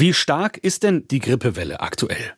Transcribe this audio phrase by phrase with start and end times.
[0.00, 2.32] Wie stark ist denn die Grippewelle aktuell?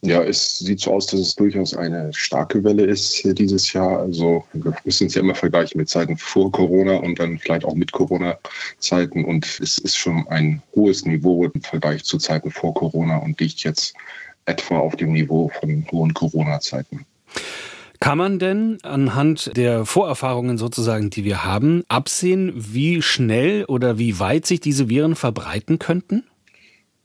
[0.00, 4.00] Ja, es sieht so aus, dass es durchaus eine starke Welle ist dieses Jahr.
[4.00, 7.76] Also wir müssen es ja immer vergleichen mit Zeiten vor Corona und dann vielleicht auch
[7.76, 9.24] mit Corona-Zeiten.
[9.24, 13.62] Und es ist schon ein hohes Niveau im Vergleich zu Zeiten vor Corona und liegt
[13.62, 13.94] jetzt
[14.46, 17.06] etwa auf dem Niveau von hohen Corona-Zeiten.
[18.00, 24.18] Kann man denn anhand der Vorerfahrungen sozusagen, die wir haben, absehen, wie schnell oder wie
[24.18, 26.24] weit sich diese Viren verbreiten könnten?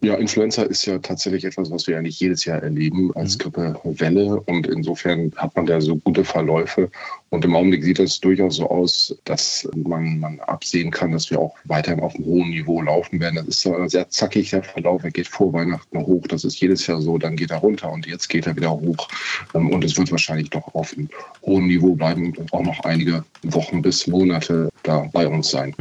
[0.03, 3.39] Ja, Influenza ist ja tatsächlich etwas, was wir eigentlich jedes Jahr erleben als mhm.
[3.53, 4.41] Grippewelle.
[4.41, 6.89] Und insofern hat man da so gute Verläufe.
[7.29, 11.39] Und im Augenblick sieht es durchaus so aus, dass man, man absehen kann, dass wir
[11.39, 13.35] auch weiterhin auf einem hohen Niveau laufen werden.
[13.35, 15.03] Das ist so ein sehr zackiger Verlauf.
[15.03, 16.25] Er geht vor Weihnachten hoch.
[16.27, 17.19] Das ist jedes Jahr so.
[17.19, 19.07] Dann geht er runter und jetzt geht er wieder hoch.
[19.53, 21.09] Ähm, und es wird wahrscheinlich doch auf einem
[21.43, 25.75] hohen Niveau bleiben und auch noch einige Wochen bis Monate da bei uns sein.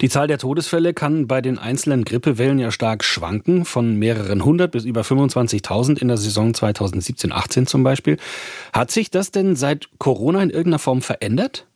[0.00, 4.72] Die Zahl der Todesfälle kann bei den einzelnen Grippewellen ja stark schwanken, von mehreren hundert
[4.72, 8.16] bis über 25.000 in der Saison 2017-18 zum Beispiel.
[8.72, 11.67] Hat sich das denn seit Corona in irgendeiner Form verändert?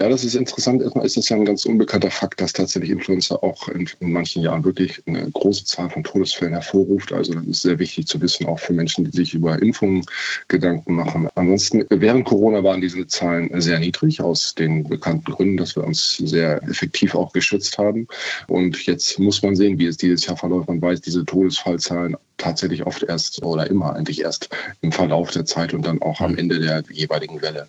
[0.00, 0.82] Ja, das ist interessant.
[0.82, 4.42] Erstmal ist es ja ein ganz unbekannter Fakt, dass tatsächlich Influenza auch in, in, manchen
[4.42, 7.12] Jahren wirklich eine große Zahl von Todesfällen hervorruft.
[7.12, 10.04] Also das ist sehr wichtig zu wissen, auch für Menschen, die sich über Impfungen
[10.48, 11.28] Gedanken machen.
[11.36, 16.16] Ansonsten, während Corona waren diese Zahlen sehr niedrig, aus den bekannten Gründen, dass wir uns
[16.16, 18.08] sehr effektiv auch geschützt haben.
[18.48, 20.66] Und jetzt muss man sehen, wie es dieses Jahr verläuft.
[20.66, 24.48] Man weiß, diese Todesfallzahlen tatsächlich oft erst oder immer eigentlich erst
[24.80, 26.38] im Verlauf der Zeit und dann auch am mhm.
[26.38, 27.68] Ende der jeweiligen Welle.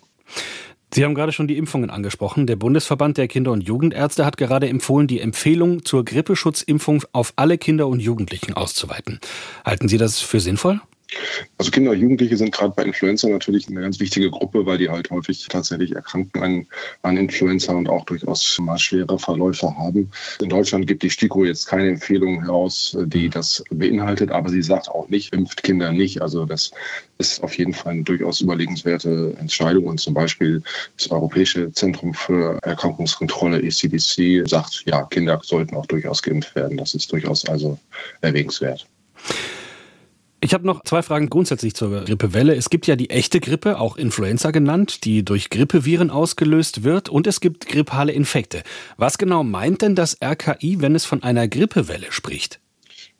[0.96, 2.46] Sie haben gerade schon die Impfungen angesprochen.
[2.46, 7.58] Der Bundesverband der Kinder- und Jugendärzte hat gerade empfohlen, die Empfehlung zur Grippeschutzimpfung auf alle
[7.58, 9.20] Kinder und Jugendlichen auszuweiten.
[9.62, 10.80] Halten Sie das für sinnvoll?
[11.58, 14.88] Also Kinder und Jugendliche sind gerade bei Influenza natürlich eine ganz wichtige Gruppe, weil die
[14.88, 16.66] halt häufig tatsächlich erkranken an,
[17.02, 20.10] an Influenza und auch durchaus mal schwere Verläufe haben.
[20.40, 24.88] In Deutschland gibt die STIKO jetzt keine Empfehlung heraus, die das beinhaltet, aber sie sagt
[24.88, 26.20] auch nicht, impft Kinder nicht.
[26.20, 26.72] Also das
[27.18, 29.86] ist auf jeden Fall eine durchaus überlegenswerte Entscheidung.
[29.86, 30.62] Und zum Beispiel
[30.96, 36.76] das Europäische Zentrum für Erkrankungskontrolle, ECDC, sagt, ja, Kinder sollten auch durchaus geimpft werden.
[36.76, 37.78] Das ist durchaus also
[38.20, 38.86] erwägenswert.
[40.40, 42.54] Ich habe noch zwei Fragen grundsätzlich zur Grippewelle.
[42.54, 47.08] Es gibt ja die echte Grippe, auch Influenza genannt, die durch Grippeviren ausgelöst wird.
[47.08, 48.62] Und es gibt grippale Infekte.
[48.98, 52.60] Was genau meint denn das RKI, wenn es von einer Grippewelle spricht?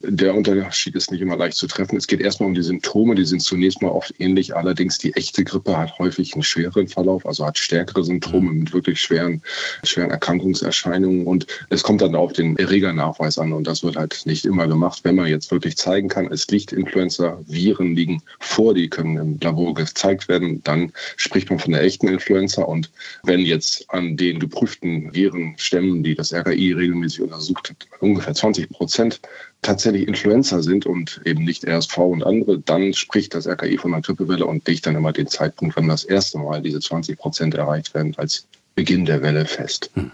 [0.01, 1.97] Der Unterschied ist nicht immer leicht zu treffen.
[1.97, 3.15] Es geht erstmal um die Symptome.
[3.15, 4.55] Die sind zunächst mal oft ähnlich.
[4.55, 9.01] Allerdings die echte Grippe hat häufig einen schwereren Verlauf, also hat stärkere Symptome mit wirklich
[9.01, 9.41] schweren,
[9.85, 11.27] schweren Erkrankungserscheinungen.
[11.27, 13.55] Und es kommt dann auf den Erregernachweis an.
[13.55, 15.01] Und das wird halt nicht immer gemacht.
[15.03, 19.39] Wenn man jetzt wirklich zeigen kann, es liegt Influenza, Viren liegen vor, die können im
[19.41, 22.63] Labor gezeigt werden, dann spricht man von der echten Influenza.
[22.63, 22.91] Und
[23.23, 29.21] wenn jetzt an den geprüften Virenstämmen, die das RKI regelmäßig untersucht hat, ungefähr 20 Prozent
[29.63, 34.03] tatsächlich Influenza sind und eben nicht RSV und andere, dann spricht das RKI von einer
[34.03, 37.95] Grippewelle und legt dann immer den Zeitpunkt, wann das erste Mal diese 20 Prozent erreicht
[37.95, 38.47] werden, als
[38.77, 39.91] Beginn der Welle fest.
[39.95, 40.13] Hm.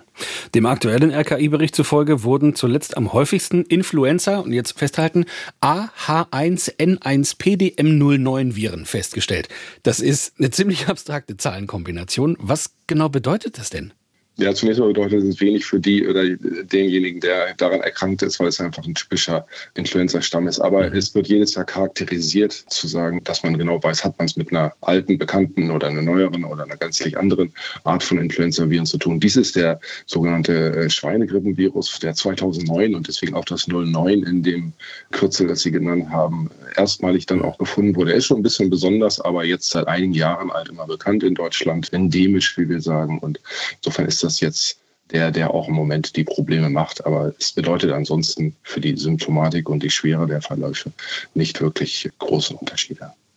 [0.55, 5.25] Dem aktuellen RKI-Bericht zufolge wurden zuletzt am häufigsten Influenza und jetzt festhalten
[5.61, 9.49] AH1N1PDM09 Viren festgestellt.
[9.83, 12.37] Das ist eine ziemlich abstrakte Zahlenkombination.
[12.39, 13.93] Was genau bedeutet das denn?
[14.39, 18.49] Ja, zunächst mal bedeutet es wenig für die oder denjenigen, der daran erkrankt ist, weil
[18.49, 20.59] es einfach ein typischer Influenza-Stamm ist.
[20.59, 20.97] Aber mhm.
[20.97, 24.51] es wird jedes Jahr charakterisiert, zu sagen, dass man genau weiß, hat man es mit
[24.51, 27.53] einer alten, bekannten oder einer neueren oder einer gänzlich anderen
[27.85, 29.21] Art von Influenza-Viren zu tun.
[29.21, 34.73] Dies ist der sogenannte äh, Schweinegrippenvirus, der 2009 und deswegen auch das 09 in dem
[35.11, 38.13] Kürzel, das Sie genannt haben, erstmalig dann auch gefunden wurde.
[38.13, 41.35] Er ist schon ein bisschen besonders, aber jetzt seit einigen Jahren alt immer bekannt in
[41.35, 43.19] Deutschland, endemisch, wie wir sagen.
[43.19, 43.39] Und
[43.77, 44.79] insofern das jetzt
[45.11, 47.05] der, der auch im Moment die Probleme macht.
[47.05, 50.93] Aber es bedeutet ansonsten für die Symptomatik und die Schwere der Verläufe
[51.35, 53.13] nicht wirklich große Unterschiede.